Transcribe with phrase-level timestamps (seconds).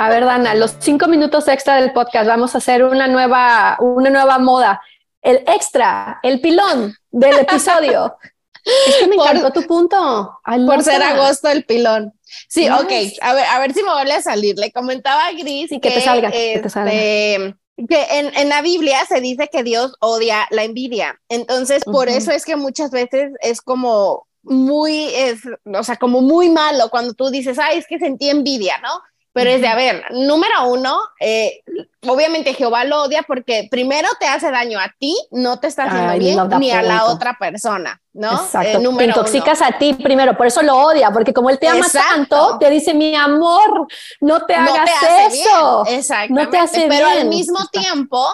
[0.00, 4.08] A ver, Dana, los cinco minutos extra del podcast, vamos a hacer una nueva, una
[4.08, 4.80] nueva moda.
[5.20, 8.16] El extra, el pilón del episodio.
[8.86, 10.38] es que me encantó tu punto.
[10.66, 12.14] por ser agosto el pilón.
[12.48, 12.90] Sí, ok.
[13.20, 14.56] A ver, a ver si me vuelve a salir.
[14.56, 16.92] Le comentaba a Gris que, te salga, que, te salga.
[16.94, 17.54] Este,
[17.86, 21.20] que en, en, la Biblia se dice que Dios odia la envidia.
[21.28, 26.48] Entonces, por eso es que muchas veces es como muy, es, o sea, como muy
[26.48, 28.88] malo cuando tú dices, ay, es que sentí envidia, ¿no?
[29.32, 31.62] Pero es de, a ver, número uno, eh,
[32.08, 36.18] obviamente Jehová lo odia porque primero te hace daño a ti, no te está haciendo
[36.18, 38.32] bien, ni a la otra persona, ¿no?
[38.32, 38.78] Exacto.
[38.80, 41.86] Eh, te intoxicas a ti primero, por eso lo odia, porque como él te ama
[41.88, 43.86] tanto, te dice, mi amor,
[44.20, 44.90] no te hagas
[45.32, 45.84] eso.
[45.86, 46.34] Exacto.
[46.34, 48.26] No te hace Pero al mismo tiempo,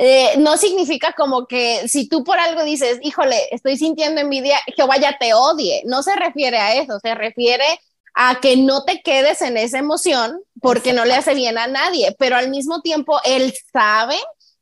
[0.00, 4.96] eh, no significa como que si tú por algo dices, híjole, estoy sintiendo envidia, Jehová
[4.96, 5.82] ya te odie.
[5.84, 7.80] No se refiere a eso, se refiere
[8.20, 12.16] a que no te quedes en esa emoción porque no le hace bien a nadie,
[12.18, 14.16] pero al mismo tiempo él sabe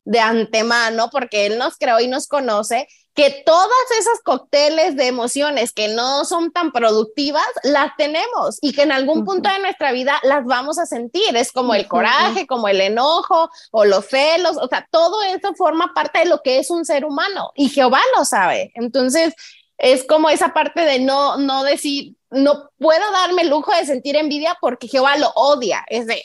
[0.05, 5.73] de antemano, porque él nos creó y nos conoce, que todas esas cócteles de emociones
[5.73, 10.21] que no son tan productivas, las tenemos y que en algún punto de nuestra vida
[10.23, 11.35] las vamos a sentir.
[11.35, 15.95] Es como el coraje, como el enojo o los celos, o sea, todo eso forma
[15.95, 18.71] parte de lo que es un ser humano y Jehová lo sabe.
[18.75, 19.33] Entonces,
[19.79, 24.17] es como esa parte de no, no decir, no puedo darme el lujo de sentir
[24.17, 25.85] envidia porque Jehová lo odia.
[25.89, 26.23] Es de,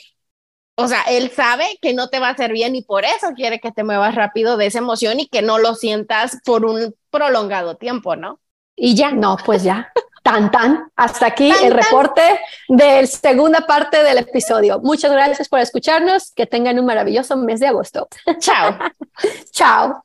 [0.76, 3.60] o sea, él sabe que no te va a hacer bien y por eso quiere
[3.60, 7.76] que te muevas rápido de esa emoción y que no lo sientas por un prolongado
[7.76, 8.40] tiempo, ¿no?
[8.74, 9.12] Y ya.
[9.12, 9.92] No, pues ya.
[10.22, 10.90] Tan, tan.
[10.96, 12.22] Hasta aquí el reporte
[12.68, 14.80] de la segunda parte del episodio.
[14.80, 16.32] Muchas gracias por escucharnos.
[16.32, 18.08] Que tengan un maravilloso mes de agosto.
[18.38, 18.78] Chao.
[19.52, 20.02] Chao.